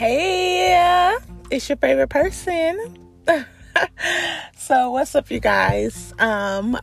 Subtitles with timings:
[0.00, 1.14] Hey,
[1.50, 2.96] it's your favorite person.
[4.56, 6.14] so, what's up, you guys?
[6.18, 6.78] Um,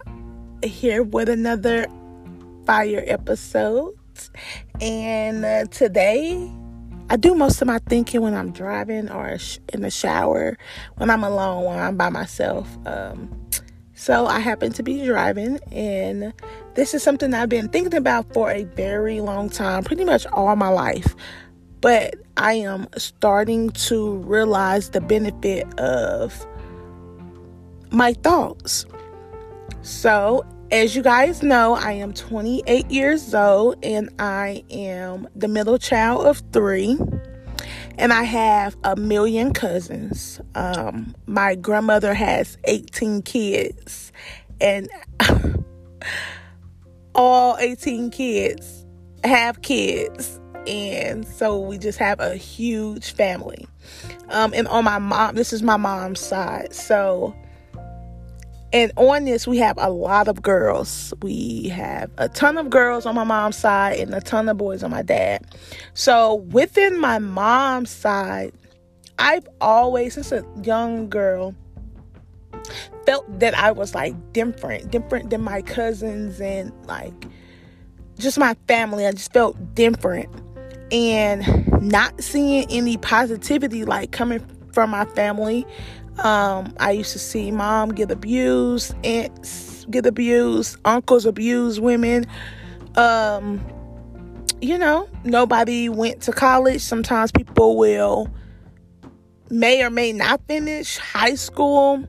[0.63, 1.87] here with another
[2.67, 3.95] fire episode,
[4.79, 6.47] and uh, today
[7.09, 9.39] I do most of my thinking when I'm driving or
[9.73, 10.55] in the shower,
[10.97, 12.67] when I'm alone, when I'm by myself.
[12.85, 13.47] Um,
[13.95, 16.33] so I happen to be driving, and
[16.75, 20.55] this is something I've been thinking about for a very long time, pretty much all
[20.55, 21.15] my life.
[21.81, 26.45] But I am starting to realize the benefit of
[27.91, 28.85] my thoughts.
[29.81, 35.77] So, as you guys know, I am 28 years old and I am the middle
[35.77, 36.97] child of three
[37.97, 40.39] and I have a million cousins.
[40.55, 44.11] Um, my grandmother has 18 kids,
[44.61, 44.89] and
[47.15, 48.85] all 18 kids
[49.23, 50.39] have kids.
[50.67, 53.67] And so we just have a huge family.
[54.29, 56.73] Um, and on my mom, this is my mom's side.
[56.73, 57.33] So
[58.73, 61.13] and on this, we have a lot of girls.
[61.21, 64.83] We have a ton of girls on my mom's side and a ton of boys
[64.83, 65.45] on my dad.
[65.93, 68.53] So within my mom's side,
[69.19, 71.55] I've always, since a young girl,
[73.05, 77.13] felt that I was like different, different than my cousins and like
[78.19, 79.05] just my family.
[79.07, 80.29] I just felt different.
[80.91, 85.65] And not seeing any positivity like coming from my family
[86.19, 92.25] um, I used to see mom get abused, aunts get abused, uncles abuse women.
[92.95, 93.63] Um,
[94.59, 96.81] you know, nobody went to college.
[96.81, 98.33] Sometimes people will
[99.49, 102.03] may or may not finish high school,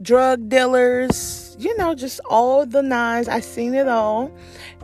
[0.00, 3.28] drug dealers, you know, just all the nines.
[3.28, 4.32] I seen it all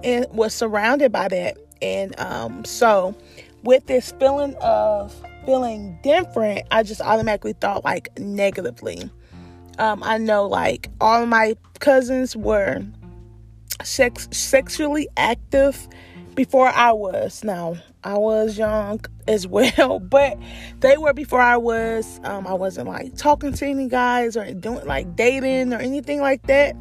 [0.04, 1.56] and was surrounded by that.
[1.82, 3.14] And um, so
[3.62, 9.10] with this feeling of feeling different, I just automatically thought like negatively.
[9.78, 12.82] Um, I know like all my cousins were
[13.82, 15.88] sex sexually active
[16.34, 17.42] before I was.
[17.42, 20.38] Now I was young as well, but
[20.80, 22.20] they were before I was.
[22.24, 26.46] Um, I wasn't like talking to any guys or doing like dating or anything like
[26.46, 26.76] that.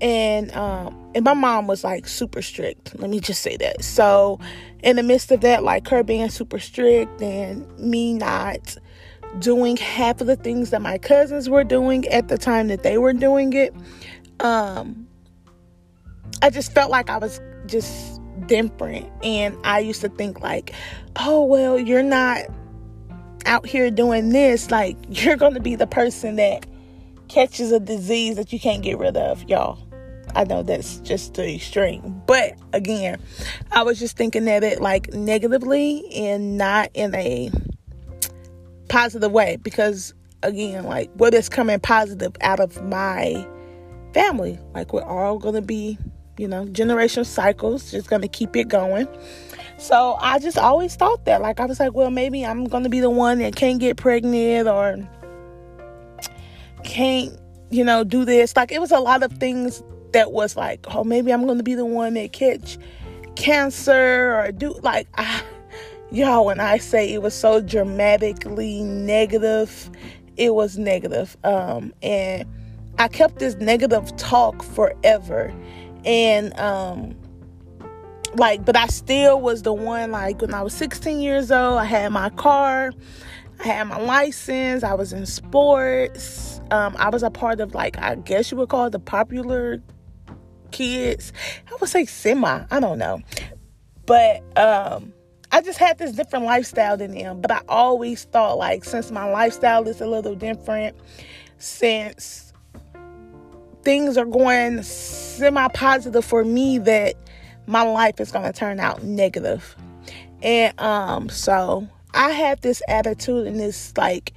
[0.00, 2.98] And um, and my mom was like super strict.
[2.98, 3.82] Let me just say that.
[3.82, 4.38] So
[4.82, 8.76] in the midst of that, like her being super strict and me not
[9.38, 12.98] doing half of the things that my cousins were doing at the time that they
[12.98, 13.74] were doing it,
[14.40, 15.08] um,
[16.42, 19.08] I just felt like I was just different.
[19.22, 20.72] And I used to think like,
[21.16, 22.44] oh well, you're not
[23.46, 24.70] out here doing this.
[24.70, 26.66] Like you're gonna be the person that
[27.28, 29.87] catches a disease that you can't get rid of, y'all.
[30.38, 32.22] I know that's just the extreme.
[32.24, 33.20] But again,
[33.72, 37.50] I was just thinking of it like negatively and not in a
[38.88, 43.44] positive way because again, like what is coming positive out of my
[44.14, 44.60] family?
[44.74, 45.98] Like we're all gonna be,
[46.36, 49.08] you know, generational cycles, just gonna keep it going.
[49.76, 51.42] So I just always thought that.
[51.42, 54.68] Like I was like, well, maybe I'm gonna be the one that can't get pregnant
[54.68, 55.04] or
[56.84, 57.36] can't,
[57.70, 58.54] you know, do this.
[58.54, 59.82] Like it was a lot of things
[60.12, 62.78] that was like, oh, maybe I'm going to be the one that catch
[63.36, 65.42] cancer or do like, I,
[66.10, 69.90] y'all, when I say it was so dramatically negative,
[70.36, 71.36] it was negative.
[71.44, 72.46] Um, and
[72.98, 75.52] I kept this negative talk forever.
[76.04, 77.16] And, um,
[78.34, 81.84] like, but I still was the one, like, when I was 16 years old, I
[81.84, 82.92] had my car,
[83.60, 86.60] I had my license, I was in sports.
[86.70, 89.82] Um, I was a part of, like, I guess you would call it the popular
[90.70, 91.32] kids.
[91.70, 93.20] I would say semi, I don't know.
[94.06, 95.12] But um
[95.50, 97.40] I just had this different lifestyle than them.
[97.40, 100.96] But I always thought like since my lifestyle is a little different,
[101.58, 102.52] since
[103.82, 107.14] things are going semi positive for me that
[107.66, 109.76] my life is gonna turn out negative.
[110.42, 114.32] And um so I had this attitude and this like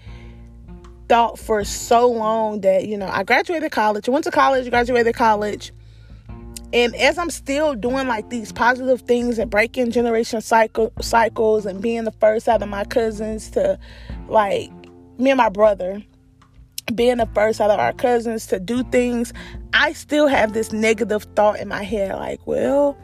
[1.10, 5.74] thought for so long that you know I graduated college, went to college, graduated college,
[6.74, 11.82] and as I'm still doing like these positive things and breaking generation cycle cycles and
[11.82, 13.78] being the first out of my cousins to
[14.28, 14.72] like
[15.18, 16.04] me and my brother
[16.96, 19.34] being the first out of our cousins to do things,
[19.74, 22.98] I still have this negative thought in my head like, well,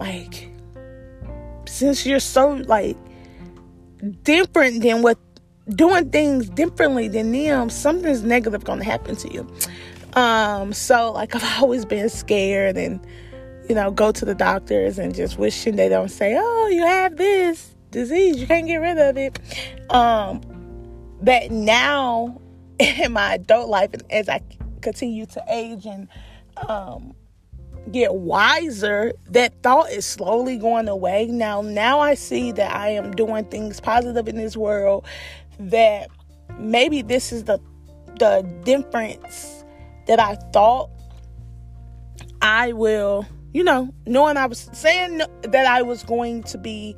[0.00, 0.50] like
[1.66, 2.96] since you're so like
[4.22, 5.18] different than what
[5.70, 9.48] doing things differently than them, something's negative gonna happen to you.
[10.14, 13.04] Um, so like I've always been scared and
[13.68, 17.16] you know, go to the doctors and just wishing they don't say, "Oh, you have
[17.16, 18.36] this disease.
[18.36, 19.38] You can't get rid of it.
[19.90, 20.42] Um,
[21.22, 22.40] that now
[22.78, 24.40] in my adult life, and as I
[24.82, 26.08] continue to age and
[26.68, 27.14] um,
[27.90, 31.26] get wiser, that thought is slowly going away.
[31.26, 35.06] Now, now I see that I am doing things positive in this world.
[35.58, 36.10] That
[36.58, 37.58] maybe this is the
[38.18, 39.63] the difference
[40.06, 40.90] that I thought
[42.42, 46.96] I will, you know, knowing I was saying that I was going to be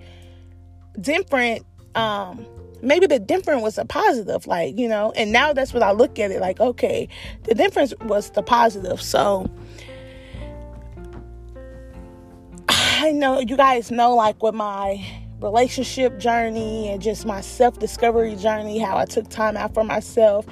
[1.00, 1.64] different.
[1.94, 2.46] Um,
[2.82, 6.18] maybe the difference was a positive, like you know, and now that's what I look
[6.18, 6.60] at it like.
[6.60, 7.08] Okay,
[7.44, 9.00] the difference was the positive.
[9.00, 9.50] So
[12.68, 15.04] I know you guys know, like with my
[15.40, 20.46] relationship journey and just my self discovery journey, how I took time out for myself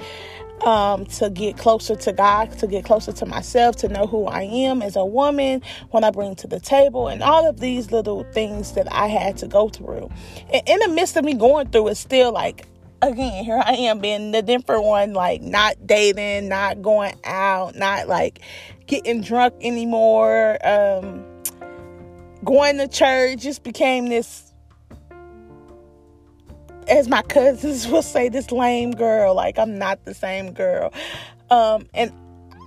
[0.63, 4.43] um, to get closer to God, to get closer to myself, to know who I
[4.43, 5.61] am as a woman,
[5.91, 9.37] what I bring to the table, and all of these little things that I had
[9.37, 10.09] to go through.
[10.53, 12.67] And in the midst of me going through it, still like,
[13.01, 18.07] again, here I am being the different one, like not dating, not going out, not
[18.07, 18.39] like
[18.87, 21.25] getting drunk anymore, um,
[22.43, 24.44] going to church, just became this
[26.87, 29.33] as my cousins will say, this lame girl.
[29.35, 30.93] Like, I'm not the same girl.
[31.49, 32.11] Um, and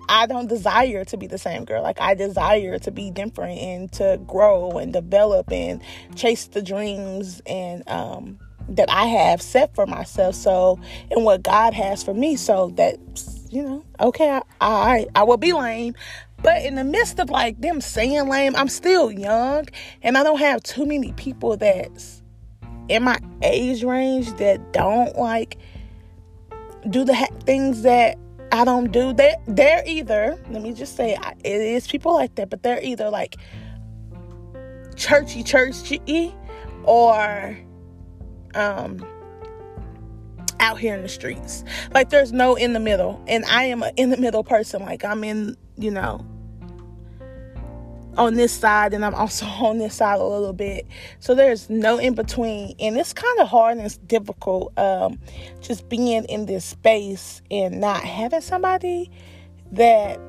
[0.09, 1.83] I don't desire to be the same girl.
[1.83, 5.83] Like, I desire to be different and to grow and develop and
[6.15, 8.39] chase the dreams and, um,
[8.71, 10.35] that I have set for myself.
[10.35, 10.79] So,
[11.11, 12.37] and what God has for me.
[12.37, 12.99] So that,
[13.51, 15.95] you know, okay, I, I, I will be lame.
[16.43, 19.67] But in the midst of like them saying lame, I'm still young
[20.03, 22.18] and I don't have too many people that's
[22.89, 25.59] in my age range that don't like
[26.91, 28.19] do the ha- things that
[28.51, 29.13] I don't do.
[29.13, 33.11] They they're either let me just say it is people like that, but they're either
[33.11, 33.37] like
[34.97, 36.35] churchy churchy
[36.85, 37.59] or
[38.55, 39.07] um
[40.61, 41.65] out here in the streets.
[41.95, 43.23] Like there's no in the middle.
[43.27, 44.83] And I am an in the middle person.
[44.83, 46.25] Like I'm in, you know,
[48.19, 50.87] on this side and I'm also on this side a little bit.
[51.21, 52.75] So there's no in between.
[52.79, 55.19] And it's kind of hard and it's difficult um,
[55.61, 59.11] just being in this space and not having somebody
[59.73, 60.21] that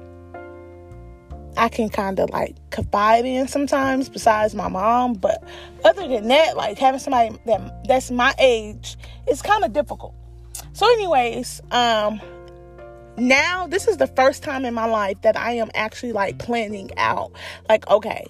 [1.57, 5.13] I can kind of like confide in sometimes besides my mom.
[5.13, 5.44] But
[5.83, 8.97] other than that, like having somebody that that's my age,
[9.27, 10.13] it's kind of difficult.
[10.74, 12.21] So anyways, um
[13.19, 16.92] now this is the first time in my life that I am actually like planning
[16.98, 17.31] out.
[17.68, 18.25] Like okay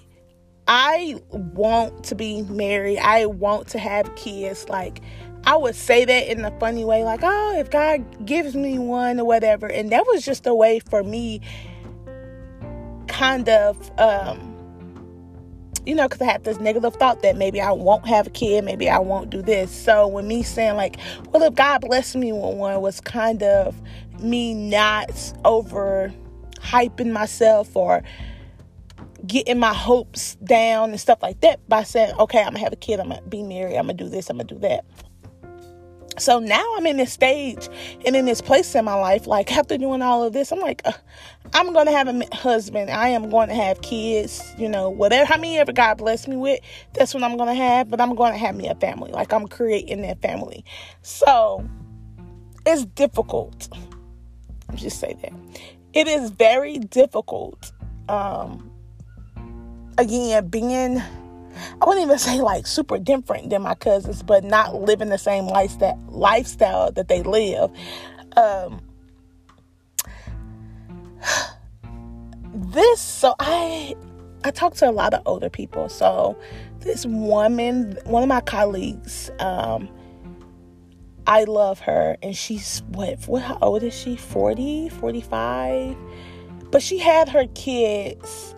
[0.68, 2.98] I want to be married.
[2.98, 4.68] I want to have kids.
[4.68, 5.00] Like
[5.44, 9.18] I would say that in a funny way like oh if God gives me one
[9.18, 9.66] or whatever.
[9.66, 11.40] And that was just a way for me
[13.08, 14.49] kind of um
[15.86, 18.64] you know, because I had this negative thought that maybe I won't have a kid,
[18.64, 19.70] maybe I won't do this.
[19.70, 20.96] So when me saying like,
[21.32, 23.80] well, if God blessed me with one, was kind of
[24.20, 26.12] me not over
[26.56, 28.02] hyping myself or
[29.26, 32.76] getting my hopes down and stuff like that by saying, okay, I'm gonna have a
[32.76, 34.84] kid, I'm gonna be married, I'm gonna do this, I'm gonna do that.
[36.20, 37.68] So now I'm in this stage
[38.04, 40.82] and in this place in my life, like after doing all of this, I'm like,
[40.84, 40.92] uh,
[41.54, 42.90] I'm going to have a husband.
[42.90, 46.36] I am going to have kids, you know, whatever, how many ever God bless me
[46.36, 46.60] with,
[46.92, 47.88] that's what I'm going to have.
[47.88, 49.10] But I'm going to have me a family.
[49.10, 50.64] Like I'm creating that family.
[51.02, 51.66] So
[52.66, 53.68] it's difficult.
[54.74, 55.32] Just say that.
[55.92, 57.72] It is very difficult.
[58.08, 58.70] Um,
[59.98, 61.02] again, being
[61.80, 65.46] I wouldn't even say like super different than my cousins, but not living the same
[65.46, 67.70] lifestyle that they live.
[68.36, 68.80] Um,
[72.54, 73.94] this so I
[74.44, 75.88] I talk to a lot of older people.
[75.88, 76.38] So
[76.80, 79.88] this woman, one of my colleagues, um,
[81.26, 84.16] I love her and she's what what how old is she?
[84.16, 85.96] 40, 45?
[86.70, 88.54] But she had her kids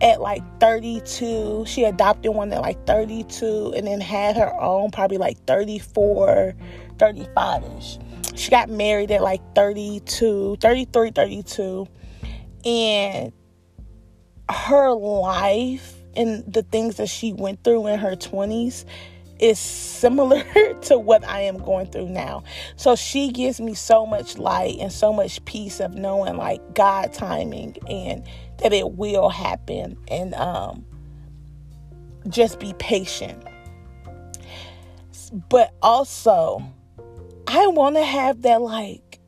[0.00, 1.64] at like 32.
[1.66, 6.54] She adopted one at like 32 and then had her own probably like 34,
[6.98, 7.98] 35 ish.
[8.34, 11.86] She got married at like 32, 33, 32.
[12.64, 13.32] And
[14.50, 18.84] her life and the things that she went through in her 20s
[19.40, 20.42] is similar
[20.82, 22.42] to what I am going through now.
[22.76, 27.12] So she gives me so much light and so much peace of knowing like God
[27.12, 28.24] timing and
[28.58, 30.84] that it will happen and um
[32.28, 33.42] just be patient.
[35.48, 36.62] But also
[37.46, 39.18] I want to have that like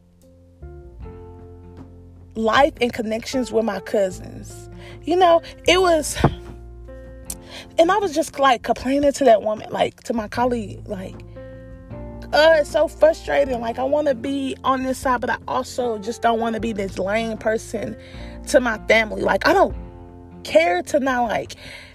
[2.35, 4.69] life and connections with my cousins.
[5.03, 6.17] You know, it was
[7.79, 11.15] And I was just like complaining to that woman, like to my colleague, like,
[12.33, 13.61] uh, it's so frustrating.
[13.61, 16.61] Like, I want to be on this side, but I also just don't want to
[16.61, 17.97] be this lame person
[18.49, 19.23] to my family.
[19.23, 19.75] Like, I don't
[20.45, 21.55] care to not like,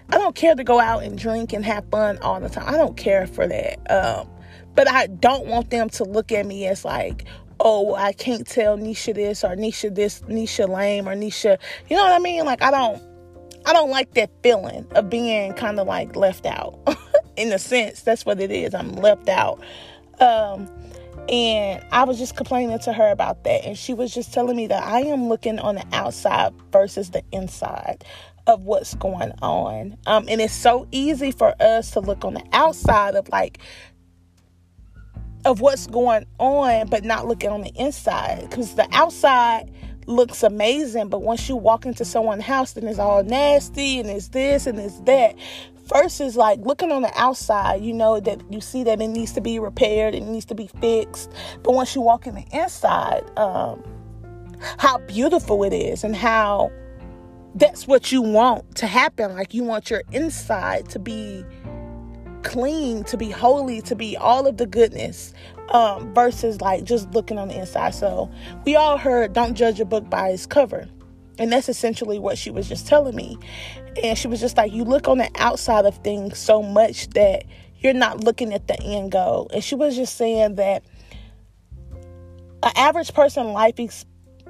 [0.09, 2.65] I don't care to go out and drink and have fun all the time.
[2.67, 3.91] I don't care for that.
[3.91, 4.29] Um,
[4.75, 7.25] but I don't want them to look at me as like,
[7.59, 11.57] oh, I can't tell Nisha this or Nisha this, Nisha lame or Nisha,
[11.89, 12.45] you know what I mean?
[12.45, 13.01] Like, I don't,
[13.65, 16.77] I don't like that feeling of being kind of like left out.
[17.37, 18.73] In a sense, that's what it is.
[18.73, 19.61] I'm left out.
[20.19, 20.69] Um,
[21.29, 23.65] and I was just complaining to her about that.
[23.65, 27.23] And she was just telling me that I am looking on the outside versus the
[27.31, 28.03] inside
[28.47, 29.97] of what's going on.
[30.05, 33.59] Um, and it's so easy for us to look on the outside of like
[35.45, 38.47] of what's going on, but not looking on the inside.
[38.49, 39.71] Because the outside
[40.07, 44.29] looks amazing, but once you walk into someone's house, then it's all nasty and it's
[44.29, 45.35] this and it's that.
[45.87, 49.33] First is like looking on the outside, you know that you see that it needs
[49.33, 51.31] to be repaired, it needs to be fixed.
[51.63, 53.83] But once you walk in the inside, um,
[54.77, 56.71] how beautiful it is and how
[57.55, 59.33] that's what you want to happen.
[59.35, 61.45] Like you want your inside to be
[62.43, 65.33] clean, to be holy, to be all of the goodness,
[65.69, 67.95] um, versus like just looking on the inside.
[67.95, 68.31] So
[68.65, 70.87] we all heard, don't judge a book by its cover.
[71.37, 73.37] And that's essentially what she was just telling me.
[74.01, 77.43] And she was just like, you look on the outside of things so much that
[77.79, 79.49] you're not looking at the end goal.
[79.53, 80.83] And she was just saying that
[82.63, 84.05] an average person life ex-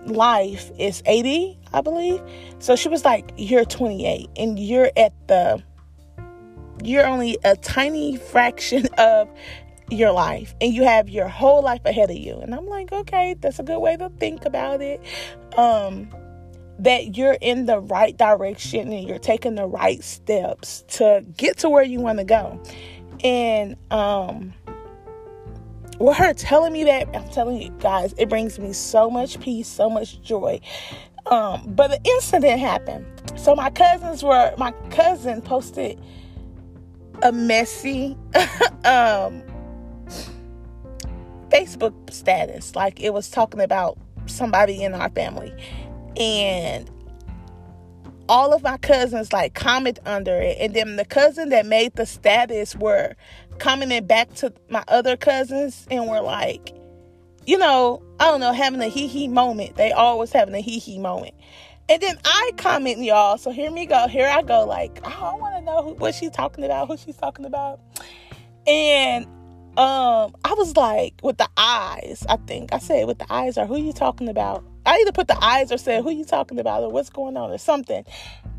[0.06, 2.22] life is 80, I believe.
[2.60, 5.64] So she was like, you're 28 and you're at the
[6.84, 9.30] you're only a tiny fraction of
[9.90, 12.40] your life and you have your whole life ahead of you.
[12.40, 15.02] And I'm like, okay, that's a good way to think about it.
[15.58, 16.10] Um
[16.78, 21.70] that you're in the right direction and you're taking the right steps to get to
[21.70, 22.62] where you want to go.
[23.24, 24.54] And um
[26.00, 29.68] with her telling me that, I'm telling you guys, it brings me so much peace,
[29.68, 30.60] so much joy.
[31.28, 33.06] Um, but the incident happened.
[33.36, 36.00] So my cousins were my cousin posted
[37.24, 38.18] a messy
[38.86, 39.42] um,
[41.50, 42.76] Facebook status.
[42.76, 45.54] Like it was talking about somebody in our family.
[46.18, 46.90] And
[48.28, 50.58] all of my cousins like comment under it.
[50.60, 53.16] And then the cousin that made the status were
[53.60, 56.74] commenting back to my other cousins and were like,
[57.46, 59.76] you know, I don't know, having a hee hee moment.
[59.76, 61.36] They always having a hee hee moment.
[61.88, 63.38] And then I comment, y'all.
[63.38, 64.08] So here me go.
[64.08, 64.66] Here I go.
[64.66, 67.80] Like, oh, I want to know who, what she's talking about, who she's talking about.
[68.66, 69.28] And
[69.78, 72.74] um, I was like, with the eyes, I think.
[72.74, 74.64] I said, with the eyes, or who you talking about?
[74.86, 77.52] I either put the eyes or said, who you talking about, or what's going on,
[77.52, 78.06] or something.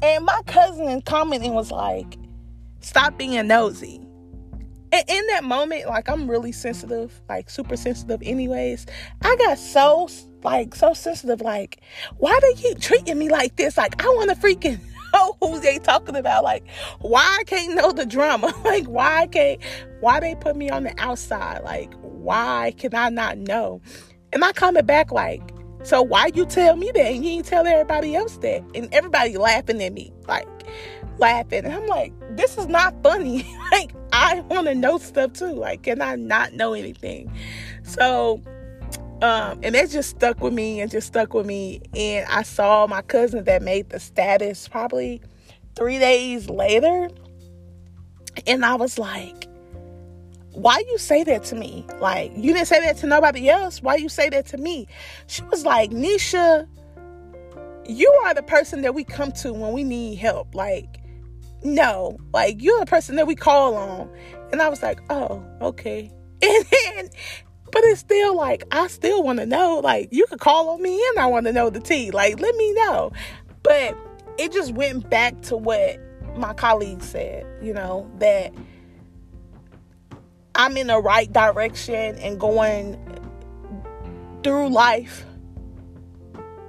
[0.02, 2.16] And my cousin commenting was like,
[2.80, 4.00] stop being nosy.
[4.92, 8.86] And in that moment, like, I'm really sensitive, like, super sensitive, anyways.
[9.22, 10.08] I got so
[10.46, 11.40] like so sensitive.
[11.40, 11.80] Like,
[12.18, 13.76] why they keep treating me like this?
[13.76, 14.80] Like, I want to freaking
[15.16, 16.44] know they talking about.
[16.44, 16.68] Like,
[17.00, 18.52] why I can't know the drama?
[18.64, 19.60] like, why I can't?
[20.00, 21.62] Why they put me on the outside?
[21.64, 23.80] Like, why can I not know?
[24.32, 25.42] And I comment back like,
[25.82, 28.64] so why you tell me that and you ain't tell everybody else that?
[28.74, 30.48] And everybody laughing at me, like
[31.18, 31.64] laughing.
[31.64, 33.46] And I'm like, this is not funny.
[33.72, 35.52] like, I want to know stuff too.
[35.52, 37.32] Like, can I not know anything?
[37.84, 38.42] So
[39.22, 41.80] um, and it just stuck with me and just stuck with me.
[41.94, 45.22] And I saw my cousin that made the status probably
[45.74, 47.08] three days later.
[48.46, 49.48] And I was like,
[50.52, 51.86] why you say that to me?
[52.00, 53.82] Like, you didn't say that to nobody else.
[53.82, 54.86] Why you say that to me?
[55.26, 56.66] She was like, Nisha,
[57.88, 60.54] you are the person that we come to when we need help.
[60.54, 60.98] Like,
[61.62, 64.10] no, like you're the person that we call on.
[64.52, 66.10] And I was like, oh, okay.
[66.42, 67.10] And then
[67.76, 69.80] but it's still like, I still want to know.
[69.84, 72.10] Like, you could call on me and I want to know the tea.
[72.10, 73.12] Like, let me know.
[73.62, 73.94] But
[74.38, 75.98] it just went back to what
[76.38, 78.54] my colleague said, you know, that
[80.54, 82.98] I'm in the right direction and going
[84.42, 85.26] through life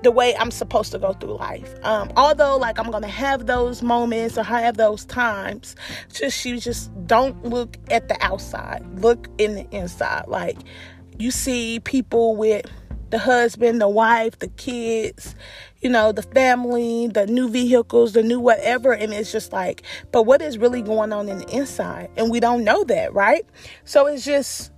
[0.04, 1.74] the way I'm supposed to go through life.
[1.84, 5.78] Um, although, like, I'm gonna have those moments or have those times,
[6.12, 10.28] just you just don't look at the outside, look in the inside.
[10.28, 10.58] Like,
[11.18, 12.66] you see people with
[13.10, 15.36] the husband, the wife, the kids,
[15.80, 18.92] you know, the family, the new vehicles, the new whatever.
[18.92, 22.10] And it's just like, but what is really going on in the inside?
[22.18, 23.46] And we don't know that, right?
[23.86, 24.72] So it's just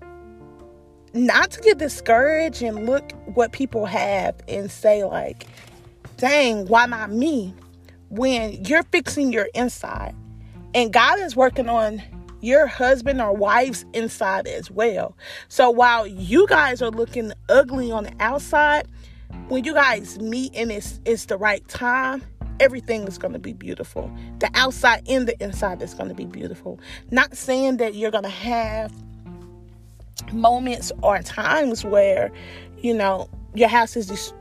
[1.14, 5.48] not to get discouraged and look what people have and say like
[6.18, 7.52] dang why not me
[8.10, 10.14] when you're fixing your inside
[10.76, 12.02] And God is working on
[12.42, 15.16] your husband or wife's inside as well.
[15.48, 18.88] So while you guys are looking ugly on the outside,
[19.48, 22.24] when you guys meet and it's it's the right time,
[22.60, 24.12] everything is going to be beautiful.
[24.40, 26.80] The outside and the inside is going to be beautiful.
[27.12, 28.92] Not saying that you're going to have
[30.34, 32.32] moments or times where,
[32.78, 34.34] you know, your house is just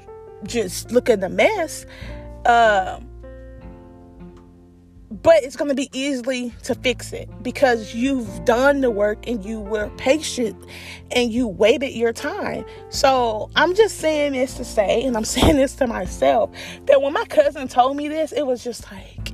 [0.45, 1.85] just looking a mess.
[2.47, 3.08] Um
[5.22, 9.44] but it's going to be easily to fix it because you've done the work and
[9.44, 10.56] you were patient
[11.10, 12.64] and you waited your time.
[12.90, 16.50] So I'm just saying this to say, and I'm saying this to myself,
[16.87, 19.32] that when my cousin told me this, it was just like,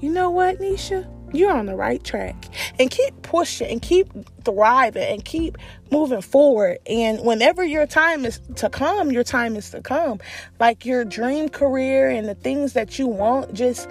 [0.00, 1.10] you know what, Nisha?
[1.32, 2.46] You're on the right track.
[2.78, 4.08] And keep pushing and keep
[4.44, 5.58] thriving and keep
[5.90, 6.78] moving forward.
[6.86, 10.20] And whenever your time is to come, your time is to come.
[10.60, 13.88] Like your dream career and the things that you want, just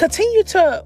[0.00, 0.82] continue to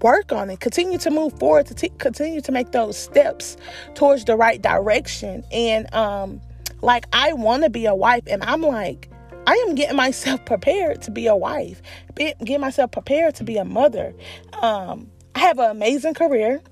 [0.00, 3.58] work on it continue to move forward to t- continue to make those steps
[3.94, 5.44] towards the right direction.
[5.52, 6.40] And um
[6.80, 9.10] like i want to be a wife and i'm like
[9.46, 11.82] i am getting myself prepared to be a wife
[12.14, 14.14] be, get myself prepared to be a mother.
[14.62, 16.62] Um i have an amazing career.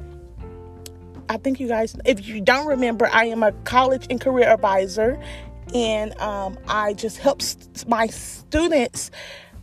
[1.29, 5.23] I think you guys if you don't remember i am a college and career advisor
[5.75, 9.11] and um, i just help st- my students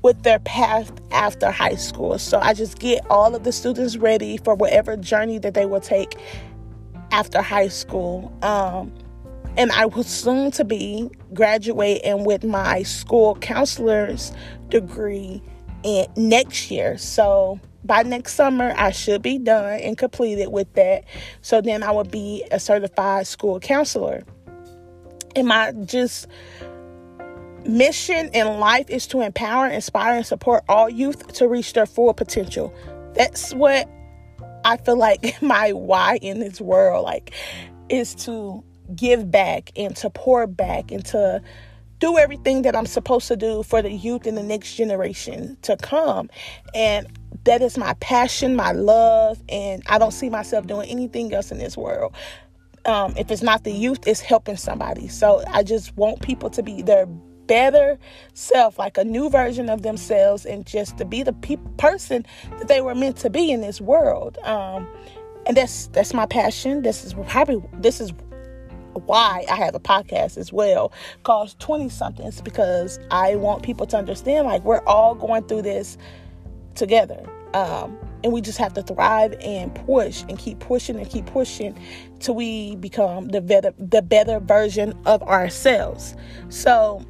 [0.02, 2.18] with their path after high school.
[2.18, 5.82] So I just get all of the students ready for whatever journey that they will
[5.82, 6.16] take
[7.12, 8.32] after high school.
[8.42, 8.94] Um,
[9.58, 14.32] and I will soon to be graduating with my school counselor's
[14.70, 15.42] degree
[15.84, 16.98] in next year.
[16.98, 21.06] So by next summer, I should be done and completed with that.
[21.42, 24.24] So then I will be a certified school counselor.
[25.36, 26.28] And my just
[27.68, 32.14] mission in life is to empower, inspire, and support all youth to reach their full
[32.14, 32.74] potential.
[33.14, 33.90] That's what
[34.66, 37.34] I feel like my why in this world like
[37.90, 38.64] is to
[38.96, 41.42] give back and to pour back and to
[42.00, 45.76] do everything that I'm supposed to do for the youth and the next generation to
[45.78, 46.30] come.
[46.76, 47.08] And
[47.46, 51.58] that is my passion, my love, and I don't see myself doing anything else in
[51.58, 52.14] this world.
[52.86, 55.08] Um, if it's not the youth, it's helping somebody.
[55.08, 57.08] So I just want people to be their
[57.48, 57.98] better
[58.34, 62.26] self, like a new version of themselves, and just to be the pe- person
[62.58, 64.38] that they were meant to be in this world.
[64.44, 64.88] Um,
[65.46, 66.84] and that's that's my passion.
[66.84, 68.12] This is probably this is
[69.06, 70.92] why I have a podcast as well
[71.24, 75.98] called 20 somethings because I want people to understand like we're all going through this
[76.76, 77.24] together.
[77.54, 81.78] Um, and we just have to thrive and push and keep pushing and keep pushing
[82.20, 86.16] till we become the better the better version of ourselves.
[86.50, 87.06] So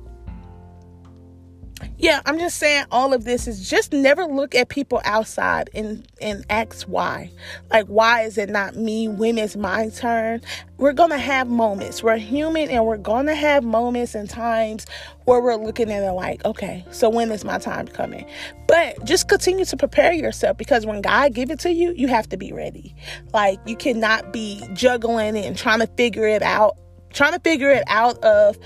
[1.98, 6.08] yeah, I'm just saying all of this is just never look at people outside and
[6.22, 7.32] and ask why.
[7.72, 10.42] Like why is it not me when it's my turn?
[10.78, 12.04] We're going to have moments.
[12.04, 14.86] We're human and we're going to have moments and times
[15.26, 18.26] where we're looking at it like, okay, so when is my time coming?
[18.68, 22.30] But just continue to prepare yourself because when God give it to you, you have
[22.30, 22.96] to be ready.
[23.34, 26.78] Like you cannot be juggling and trying to figure it out
[27.14, 28.58] trying to figure it out of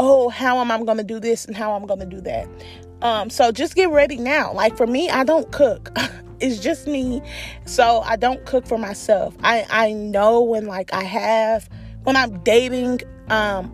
[0.00, 2.48] oh, how am I going to do this and how I'm going to do that.
[3.02, 4.52] Um, so just get ready now.
[4.52, 5.90] Like for me, I don't cook.
[6.40, 7.22] it's just me.
[7.66, 9.36] So I don't cook for myself.
[9.42, 11.68] I I know when like I have
[12.04, 13.72] when I'm dating, um,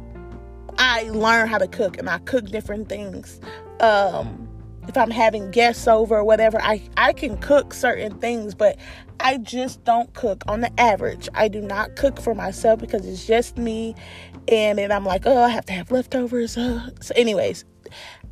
[0.79, 3.41] I learn how to cook and I cook different things.
[3.81, 4.49] Um,
[4.89, 8.79] if I'm having guests over or whatever, I I can cook certain things, but
[9.21, 11.29] I just don't cook on the average.
[11.35, 13.95] I do not cook for myself because it's just me
[14.49, 16.57] and then I'm like, oh, I have to have leftovers.
[16.57, 16.91] Uh.
[17.01, 17.65] So, anyways,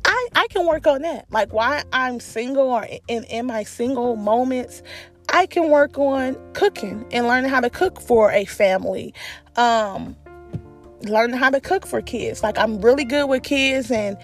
[0.03, 1.25] I I can work on that.
[1.29, 4.81] Like, why I'm single or in in my single moments,
[5.29, 9.13] I can work on cooking and learning how to cook for a family.
[9.55, 10.15] Um,
[11.01, 12.41] learning how to cook for kids.
[12.41, 14.17] Like, I'm really good with kids and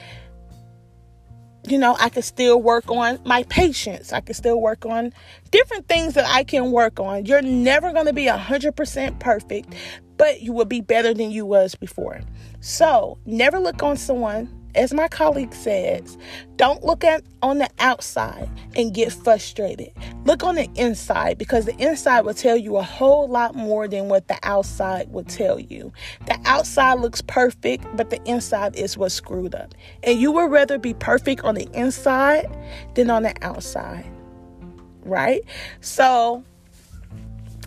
[1.68, 4.14] you know, I can still work on my patience.
[4.14, 5.14] I can still work on
[5.52, 7.26] different things that I can work on.
[7.26, 9.74] You're never going to be 100% perfect,
[10.22, 12.22] but you will be better than you was before.
[12.60, 16.16] So, never look on someone as my colleague says,
[16.58, 19.92] don't look at on the outside and get frustrated.
[20.26, 24.10] Look on the inside because the inside will tell you a whole lot more than
[24.10, 25.92] what the outside will tell you.
[26.28, 29.74] The outside looks perfect, but the inside is what's screwed up.
[30.04, 32.46] And you would rather be perfect on the inside
[32.94, 34.06] than on the outside.
[35.04, 35.42] Right?
[35.80, 36.44] So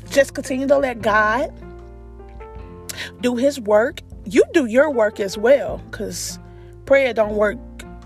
[0.09, 1.53] just continue to let God
[3.21, 4.01] do his work.
[4.25, 6.39] You do your work as well because
[6.87, 7.59] prayer don't work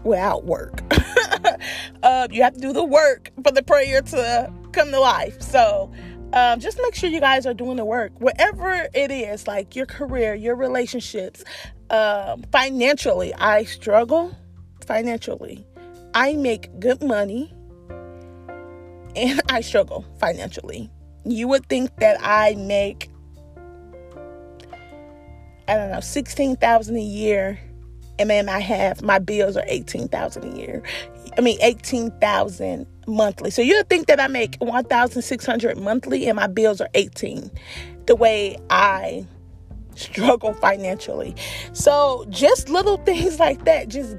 [0.04, 0.82] without work.
[2.02, 5.40] uh, you have to do the work for the prayer to come to life.
[5.42, 5.92] So
[6.32, 9.86] um, just make sure you guys are doing the work, whatever it is, like your
[9.86, 11.42] career, your relationships,
[11.90, 13.32] um, financially.
[13.34, 14.36] I struggle
[14.86, 15.64] financially.
[16.14, 17.52] I make good money
[19.16, 20.90] and I struggle financially.
[21.24, 23.10] You would think that I make
[25.68, 27.60] I don't know, 16,000 a year
[28.18, 30.82] and then I have my bills are 18,000 a year.
[31.36, 33.50] I mean 18,000 monthly.
[33.50, 37.50] So you think that I make 1,600 monthly and my bills are 18.
[38.06, 39.26] The way I
[39.94, 41.34] struggle financially.
[41.72, 44.16] So just little things like that just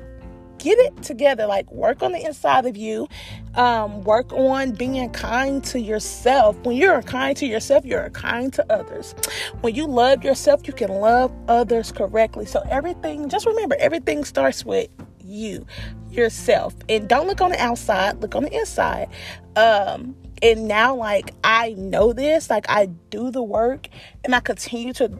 [0.60, 3.08] get it together like work on the inside of you
[3.56, 6.56] um, work on being kind to yourself.
[6.60, 9.16] When you're kind to yourself you're kind to others.
[9.62, 12.46] When you love yourself you can love others correctly.
[12.46, 14.90] So everything just remember everything starts with
[15.24, 15.66] you
[16.12, 16.76] yourself.
[16.88, 19.08] And don't look on the outside look on the inside.
[19.56, 23.90] Um, and now like i know this like i do the work
[24.24, 25.12] and i continue to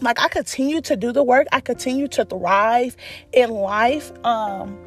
[0.00, 2.96] like I continue to do the work, I continue to thrive
[3.32, 4.12] in life.
[4.24, 4.78] Um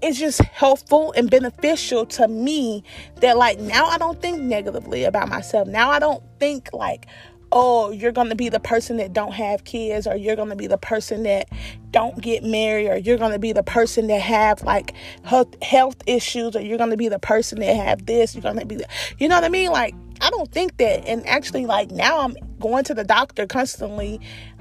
[0.00, 2.84] it's just helpful and beneficial to me
[3.16, 5.66] that like now I don't think negatively about myself.
[5.66, 7.06] Now I don't think like
[7.50, 10.56] oh you're going to be the person that don't have kids or you're going to
[10.56, 11.48] be the person that
[11.90, 14.92] don't get married or you're going to be the person that have like
[15.22, 18.58] health, health issues or you're going to be the person that have this you're going
[18.58, 18.86] to be the,
[19.18, 21.06] you know what i mean like I don't think that.
[21.06, 24.20] And actually, like now I'm going to the doctor constantly.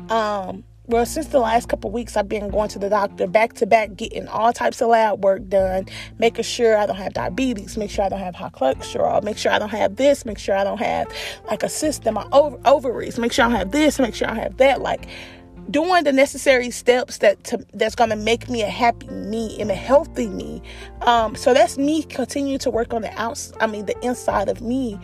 [0.09, 3.65] Um, well, since the last couple weeks, I've been going to the doctor back to
[3.65, 5.85] back, getting all types of lab work done,
[6.17, 9.51] making sure I don't have diabetes, make sure I don't have high cholesterol, make sure
[9.51, 11.11] I don't have this, make sure I don't have
[11.49, 14.29] like a cyst in my ov- ovaries, make sure I don't have this, make sure
[14.29, 14.81] I don't have that.
[14.81, 15.07] Like,
[15.69, 19.69] doing the necessary steps that to, that's going to make me a happy me and
[19.69, 20.61] a healthy me.
[21.01, 23.57] Um, so that's me continue to work on the outside.
[23.59, 24.99] I mean, the inside of me.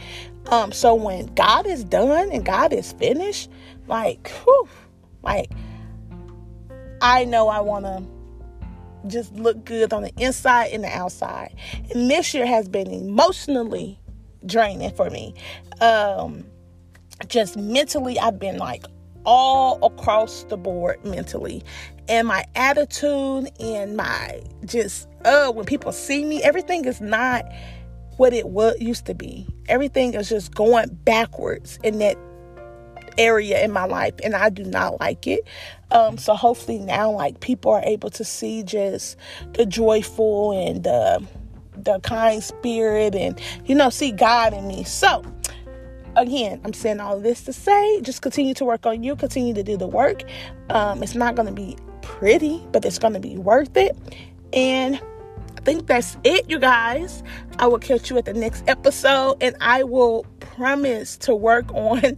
[0.47, 3.49] Um, so when God is done and God is finished,
[3.87, 4.67] like, whew,
[5.23, 5.51] like
[7.01, 8.03] I know I want to
[9.07, 11.55] just look good on the inside and the outside.
[11.93, 13.99] And this year has been emotionally
[14.45, 15.33] draining for me.
[15.81, 16.45] Um,
[17.27, 18.85] just mentally, I've been like
[19.25, 21.63] all across the board mentally.
[22.07, 27.45] And my attitude and my just, uh, when people see me, everything is not
[28.17, 29.47] what it was used to be.
[29.67, 32.17] Everything is just going backwards in that
[33.17, 35.47] area in my life and I do not like it.
[35.91, 39.17] Um, so hopefully now like people are able to see just
[39.53, 41.25] the joyful and the
[41.75, 44.83] the kind spirit and you know see God in me.
[44.83, 45.23] So
[46.15, 49.63] again, I'm saying all this to say just continue to work on you, continue to
[49.63, 50.23] do the work.
[50.69, 53.97] Um, it's not going to be pretty, but it's going to be worth it.
[54.53, 55.01] And
[55.63, 57.23] think that's it, you guys.
[57.59, 62.17] I will catch you at the next episode, and I will promise to work on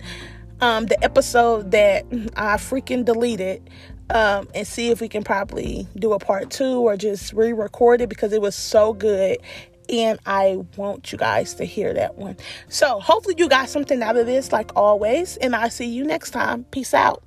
[0.62, 2.06] um, the episode that
[2.36, 3.70] I freaking deleted.
[4.12, 8.02] Um, and see if we can probably do a part two or just re record
[8.02, 9.40] it because it was so good
[9.90, 12.38] and I want you guys to hear that one.
[12.70, 16.32] So, hopefully, you got something out of this, like always, and I'll see you next
[16.32, 16.66] time.
[16.66, 17.24] Peace out.